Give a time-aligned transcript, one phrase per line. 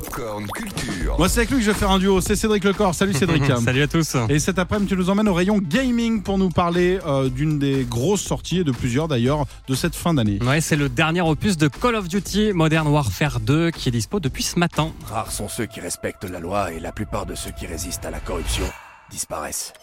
[0.00, 1.18] Popcorn Culture.
[1.18, 2.22] Moi, c'est avec lui que je vais faire un duo.
[2.22, 2.94] C'est Cédric Lecor.
[2.94, 3.44] Salut Cédric.
[3.64, 4.16] Salut à tous.
[4.30, 7.84] Et cet après-midi, tu nous emmènes au rayon gaming pour nous parler euh, d'une des
[7.84, 10.38] grosses sorties, et de plusieurs d'ailleurs, de cette fin d'année.
[10.42, 14.20] Ouais, c'est le dernier opus de Call of Duty Modern Warfare 2 qui est dispo
[14.20, 14.92] depuis ce matin.
[15.06, 18.10] Rares sont ceux qui respectent la loi et la plupart de ceux qui résistent à
[18.10, 18.64] la corruption
[19.10, 19.74] disparaissent.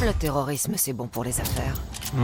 [0.00, 1.74] Le terrorisme, c'est bon pour les affaires.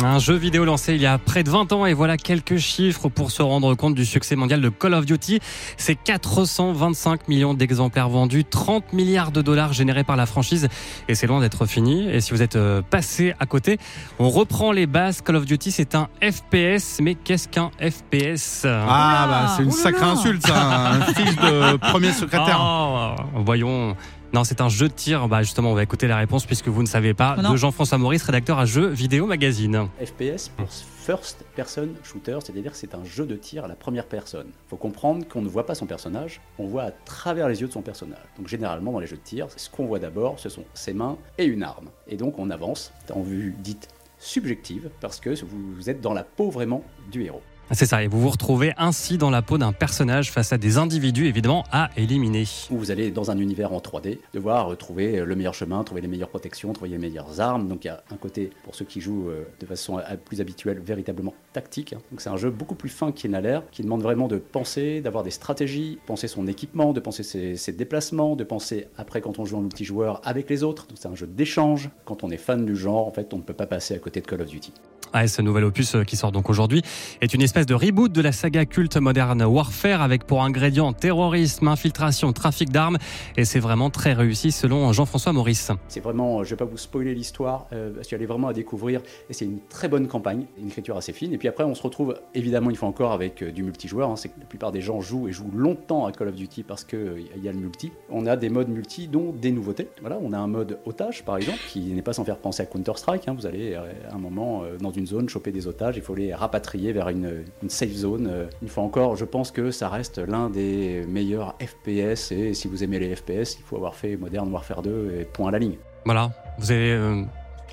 [0.02, 3.08] Un jeu vidéo lancé il y a près de 20 ans et voilà quelques chiffres
[3.08, 5.40] pour se rendre compte du succès mondial de Call of Duty.
[5.76, 10.68] C'est 425 millions d'exemplaires vendus, 30 milliards de dollars générés par la franchise
[11.08, 12.08] et c'est loin d'être fini.
[12.08, 13.78] Et si vous êtes euh, passé à côté,
[14.18, 15.20] on reprend les bases.
[15.20, 20.06] Call of Duty c'est un FPS, mais qu'est-ce qu'un FPS Ah, bah, c'est une sacrée
[20.06, 20.92] insulte, ça.
[20.92, 22.58] Un fils de premier secrétaire.
[22.60, 23.14] Oh,
[23.44, 23.96] voyons.
[24.34, 25.28] Non, c'est un jeu de tir.
[25.28, 27.36] Bah justement, on va écouter la réponse puisque vous ne savez pas.
[27.36, 27.52] Non.
[27.52, 29.86] De Jean-François Maurice, rédacteur à Jeux Vidéo Magazine.
[30.04, 34.06] FPS pour First Person Shooter, c'est-à-dire que c'est un jeu de tir à la première
[34.06, 34.48] personne.
[34.48, 37.68] Il faut comprendre qu'on ne voit pas son personnage, on voit à travers les yeux
[37.68, 38.24] de son personnage.
[38.36, 41.16] Donc généralement dans les jeux de tir, ce qu'on voit d'abord, ce sont ses mains
[41.38, 41.90] et une arme.
[42.08, 43.86] Et donc on avance en vue dite
[44.18, 47.42] subjective parce que vous êtes dans la peau vraiment du héros.
[47.70, 50.76] C'est ça, et vous vous retrouvez ainsi dans la peau d'un personnage face à des
[50.76, 52.44] individus évidemment à éliminer.
[52.70, 56.28] Vous allez dans un univers en 3D, devoir trouver le meilleur chemin, trouver les meilleures
[56.28, 57.66] protections, trouver les meilleures armes.
[57.66, 60.40] Donc il y a un côté, pour ceux qui jouent euh, de façon euh, plus
[60.42, 61.94] habituelle, véritablement tactique.
[61.94, 61.98] hein.
[62.12, 65.00] Donc c'est un jeu beaucoup plus fin qu'il n'a l'air, qui demande vraiment de penser,
[65.00, 69.38] d'avoir des stratégies, penser son équipement, de penser ses, ses déplacements, de penser après quand
[69.38, 70.86] on joue en multijoueur avec les autres.
[70.86, 71.88] Donc c'est un jeu d'échange.
[72.04, 74.20] Quand on est fan du genre, en fait, on ne peut pas passer à côté
[74.20, 74.72] de Call of Duty.
[75.14, 76.82] Ce nouvel opus euh, qui sort donc aujourd'hui
[77.20, 81.68] est une espèce de reboot de la saga culte Modern Warfare avec pour ingrédients terrorisme,
[81.68, 82.98] infiltration, trafic d'armes
[83.36, 85.70] et c'est vraiment très réussi selon Jean-François Maurice.
[85.86, 89.00] C'est vraiment, je vais pas vous spoiler l'histoire, euh, parce y a vraiment à découvrir,
[89.30, 91.32] et c'est une très bonne campagne, une écriture assez fine.
[91.32, 94.10] Et puis après, on se retrouve évidemment une fois encore avec euh, du multijoueur.
[94.10, 94.16] hein.
[94.16, 96.84] c'est que la plupart des gens jouent et jouent longtemps à Call of Duty parce
[96.84, 97.92] qu'il y a le multi.
[98.10, 99.88] On a des modes multi, dont des nouveautés.
[100.00, 102.66] Voilà, on a un mode otage par exemple, qui n'est pas sans faire penser à
[102.66, 103.28] Counter Strike.
[103.28, 106.14] Vous allez euh, à un moment euh, dans une zone choper des otages, il faut
[106.14, 108.26] les rapatrier vers une, une safe zone.
[108.30, 112.32] Euh, Une fois encore, je pense que ça reste l'un des meilleurs FPS.
[112.32, 115.48] Et si vous aimez les FPS, il faut avoir fait Modern Warfare 2 et point
[115.48, 115.76] à la ligne.
[116.04, 117.22] Voilà, vous avez euh,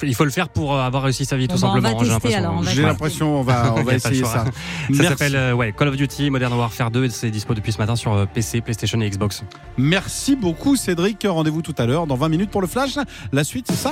[0.03, 2.03] il faut le faire pour euh, avoir réussi sa vie tout bah, on simplement.
[2.03, 2.49] j'ai l'impression.
[2.57, 2.87] on va J'ai Ouais.
[2.87, 4.45] l'impression, on va, on essayer ça.
[4.45, 4.51] Ça
[4.89, 5.03] Merci.
[5.05, 7.95] s'appelle euh, ouais, Call of Duty Modern Warfare 2 et c'est dispo depuis ce matin
[7.95, 9.43] sur PC, PlayStation et Xbox.
[9.77, 11.25] Merci beaucoup, Cédric.
[11.29, 12.97] Rendez-vous tout à l'heure, dans 20 minutes pour le flash.
[13.31, 13.91] La suite, c'est ça?